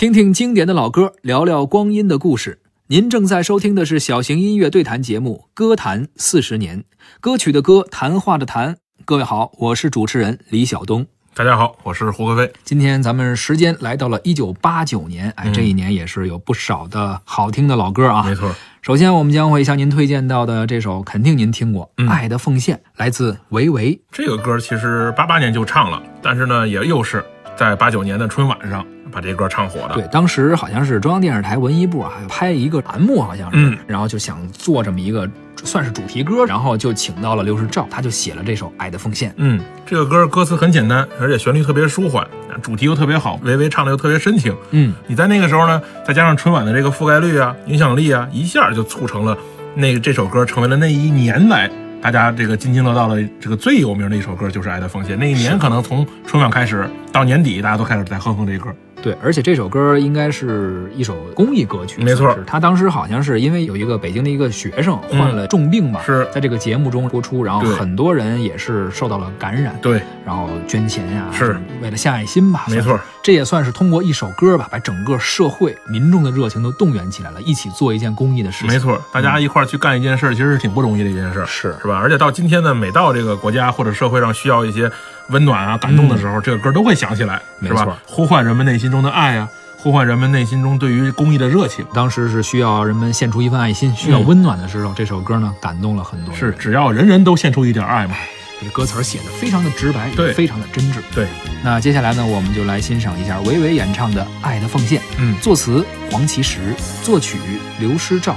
[0.00, 2.58] 听听经典的老歌，聊聊光阴的故事。
[2.86, 6.78] 您正在收听的是小型音乐对谈节目《歌坛四十年》，
[7.20, 8.78] 歌曲的歌，谈话的谈。
[9.04, 11.06] 各位好，我是主持人李晓东。
[11.34, 12.50] 大家好，我是胡可飞。
[12.64, 18.22] 今天咱们时间来到了一九八九年，哎，这一年也是有不少的好听的老歌啊。
[18.22, 24.00] 没错，首先我们将会向您推荐到的这首，肯定您听过，嗯《爱的奉献》，来自维维。
[24.10, 27.22] 这个歌其实八八年就唱了，但是呢，也又是
[27.54, 29.94] 在八九年的春晚上把这歌唱火的。
[29.94, 35.28] 对，当时好像是中央电视台文艺部啊，拍一个栏目，好像是，嗯然后就想做这么一个
[35.64, 39.30] 算是主题歌，然后就请到了刘世照，他就写了这首《爱的奉献》。
[39.36, 42.26] 嗯，这个歌歌词很简单，而且旋律特别舒缓，
[42.62, 44.54] 主题又特别好，维维唱的又特别深情。
[44.70, 49.36] 嗯，你在那个时候呢，再加上春晚的这个覆盖率啊、影响力啊，一下就促成了
[49.74, 55.16] 那个这首歌成为了那一年来大家这个津津乐道的这个最有名的一首歌，就是《爱的奉献》。
[55.20, 58.74] 那一年可能从春晚开始到年底，大家都开始在哼哼这歌。
[59.02, 78.68] 对，而且这首歌应该是一首公益歌曲，没错他当时好像是因为有一个北京的一个学生患了重病嘛，是在这个节目中播出，然后很多人也是受到了感染，对，然后捐钱呀、是为了献爱心吧，没错，这也算是通过一首歌吧，把整个社会民众的热情都动员起来了，一起做一件公益的事情。
[78.68, 81.42] 没错，大家一块儿去干一件事，其实是挺不容易的一件事。
[81.46, 81.98] 是是吧？
[81.98, 84.90] 而且到今天呢，每到这个国家或者社会上需要一些
[85.30, 87.98] 温暖啊、感动的时候，这个歌都会响起来，是没错吧？
[88.06, 91.84] 呼唤人们内心中的爱啊，呼唤人们内心中对于公益的热情。
[91.94, 96.38] 当时是需要人们献出一份爱心，需要温暖的时候，这首歌呢感动了很多人。
[96.38, 98.14] 是，只要人人都献出一点爱嘛。
[98.62, 100.96] 这歌词写的非常的直白，对非常的真挚。
[101.14, 101.26] 对，
[101.64, 107.38] 那接下来呢，我们就来欣赏一下维维演唱的《爱的奉献》，嗯，作词黄其石，作曲
[107.78, 108.36] 刘诗照。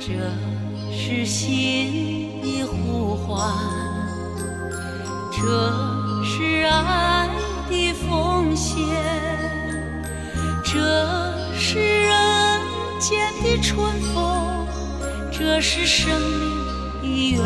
[0.00, 0.08] 这
[0.92, 3.48] 是心的呼唤，
[5.34, 5.72] 这
[6.22, 7.28] 是爱
[7.68, 8.86] 的奉献，
[10.62, 10.78] 这
[11.58, 12.60] 是人
[13.00, 14.66] 间的春风，
[15.32, 17.42] 这是生命的源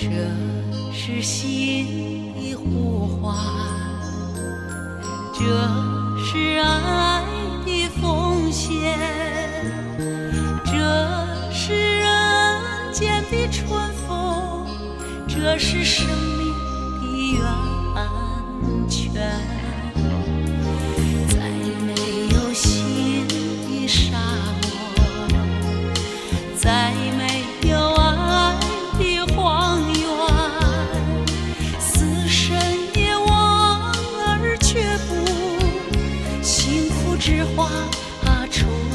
[0.00, 0.04] 这
[0.92, 3.34] 是心的呼唤，
[5.34, 5.40] 这
[6.22, 7.24] 是爱
[7.66, 8.96] 的奉献，
[10.64, 10.72] 这
[11.52, 12.06] 是人
[12.92, 13.66] 间的春
[14.06, 14.64] 风，
[15.26, 16.06] 这是生
[16.38, 16.54] 命
[17.02, 17.42] 的源
[37.68, 37.90] 啊
[38.24, 38.87] 啊春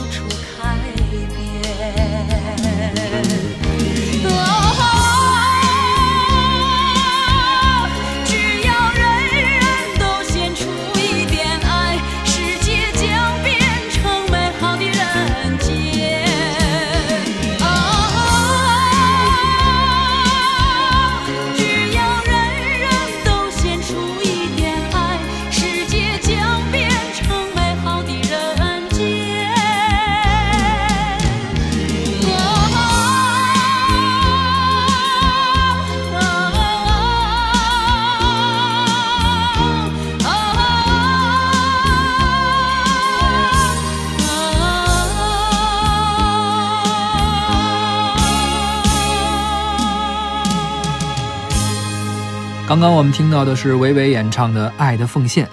[52.73, 55.45] 刚刚我们听到的是维维演唱的《爱的奉献》。